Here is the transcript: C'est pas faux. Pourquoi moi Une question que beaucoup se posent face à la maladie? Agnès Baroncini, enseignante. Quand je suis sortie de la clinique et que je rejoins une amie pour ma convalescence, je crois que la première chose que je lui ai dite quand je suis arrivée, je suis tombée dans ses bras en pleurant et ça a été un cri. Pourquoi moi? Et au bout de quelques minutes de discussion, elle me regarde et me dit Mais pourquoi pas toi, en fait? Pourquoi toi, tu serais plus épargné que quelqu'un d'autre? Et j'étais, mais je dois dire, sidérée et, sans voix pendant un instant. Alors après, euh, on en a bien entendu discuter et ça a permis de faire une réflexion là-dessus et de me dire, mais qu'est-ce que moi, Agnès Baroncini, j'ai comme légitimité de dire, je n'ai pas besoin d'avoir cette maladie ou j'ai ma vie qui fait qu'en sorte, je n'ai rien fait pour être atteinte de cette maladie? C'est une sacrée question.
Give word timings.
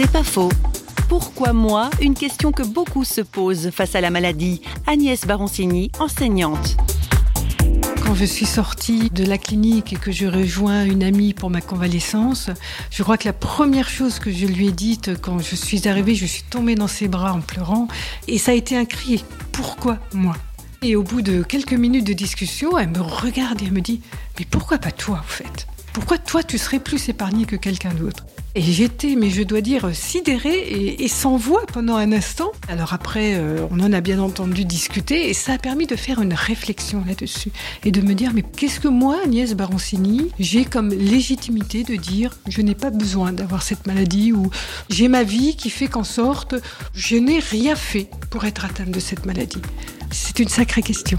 C'est 0.00 0.12
pas 0.12 0.22
faux. 0.22 0.52
Pourquoi 1.08 1.52
moi 1.52 1.90
Une 2.00 2.14
question 2.14 2.52
que 2.52 2.62
beaucoup 2.62 3.02
se 3.02 3.20
posent 3.20 3.72
face 3.72 3.96
à 3.96 4.00
la 4.00 4.10
maladie? 4.10 4.62
Agnès 4.86 5.26
Baroncini, 5.26 5.90
enseignante. 5.98 6.76
Quand 8.04 8.14
je 8.14 8.24
suis 8.24 8.46
sortie 8.46 9.10
de 9.10 9.24
la 9.24 9.38
clinique 9.38 9.92
et 9.92 9.96
que 9.96 10.12
je 10.12 10.26
rejoins 10.26 10.84
une 10.84 11.02
amie 11.02 11.34
pour 11.34 11.50
ma 11.50 11.60
convalescence, 11.60 12.48
je 12.92 13.02
crois 13.02 13.18
que 13.18 13.24
la 13.24 13.32
première 13.32 13.88
chose 13.88 14.20
que 14.20 14.30
je 14.30 14.46
lui 14.46 14.68
ai 14.68 14.70
dite 14.70 15.20
quand 15.20 15.40
je 15.40 15.56
suis 15.56 15.88
arrivée, 15.88 16.14
je 16.14 16.26
suis 16.26 16.44
tombée 16.44 16.76
dans 16.76 16.86
ses 16.86 17.08
bras 17.08 17.32
en 17.32 17.40
pleurant 17.40 17.88
et 18.28 18.38
ça 18.38 18.52
a 18.52 18.54
été 18.54 18.76
un 18.76 18.84
cri. 18.84 19.24
Pourquoi 19.50 19.98
moi? 20.12 20.36
Et 20.80 20.94
au 20.94 21.02
bout 21.02 21.22
de 21.22 21.42
quelques 21.42 21.72
minutes 21.72 22.06
de 22.06 22.12
discussion, 22.12 22.78
elle 22.78 22.90
me 22.90 23.00
regarde 23.00 23.60
et 23.62 23.70
me 23.72 23.80
dit 23.80 24.00
Mais 24.38 24.46
pourquoi 24.48 24.78
pas 24.78 24.92
toi, 24.92 25.18
en 25.18 25.28
fait? 25.28 25.66
Pourquoi 25.92 26.18
toi, 26.18 26.42
tu 26.42 26.58
serais 26.58 26.78
plus 26.78 27.08
épargné 27.08 27.44
que 27.44 27.56
quelqu'un 27.56 27.92
d'autre? 27.94 28.24
Et 28.54 28.62
j'étais, 28.62 29.14
mais 29.14 29.30
je 29.30 29.42
dois 29.42 29.60
dire, 29.60 29.90
sidérée 29.94 30.96
et, 30.98 31.08
sans 31.08 31.36
voix 31.36 31.62
pendant 31.72 31.96
un 31.96 32.12
instant. 32.12 32.50
Alors 32.68 32.92
après, 32.92 33.34
euh, 33.36 33.66
on 33.70 33.78
en 33.80 33.92
a 33.92 34.00
bien 34.00 34.18
entendu 34.20 34.64
discuter 34.64 35.28
et 35.28 35.34
ça 35.34 35.52
a 35.52 35.58
permis 35.58 35.86
de 35.86 35.96
faire 35.96 36.20
une 36.20 36.34
réflexion 36.34 37.04
là-dessus 37.06 37.52
et 37.84 37.92
de 37.92 38.00
me 38.00 38.14
dire, 38.14 38.32
mais 38.34 38.42
qu'est-ce 38.42 38.80
que 38.80 38.88
moi, 38.88 39.18
Agnès 39.24 39.54
Baroncini, 39.54 40.30
j'ai 40.40 40.64
comme 40.64 40.88
légitimité 40.88 41.84
de 41.84 41.96
dire, 41.96 42.36
je 42.48 42.62
n'ai 42.62 42.74
pas 42.74 42.90
besoin 42.90 43.32
d'avoir 43.32 43.62
cette 43.62 43.86
maladie 43.86 44.32
ou 44.32 44.50
j'ai 44.88 45.08
ma 45.08 45.22
vie 45.22 45.54
qui 45.54 45.70
fait 45.70 45.86
qu'en 45.86 46.04
sorte, 46.04 46.54
je 46.94 47.16
n'ai 47.16 47.38
rien 47.38 47.76
fait 47.76 48.08
pour 48.30 48.44
être 48.44 48.64
atteinte 48.64 48.90
de 48.90 49.00
cette 49.00 49.26
maladie? 49.26 49.62
C'est 50.10 50.38
une 50.38 50.48
sacrée 50.48 50.82
question. 50.82 51.18